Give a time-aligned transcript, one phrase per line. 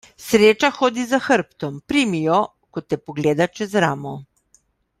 [0.27, 2.39] Sreča hodi za hrbtom; primi jo,
[2.77, 4.15] ko te pogleda čez ramo.